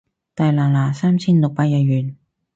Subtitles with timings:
[0.33, 2.15] 大拿拿三千六百日圓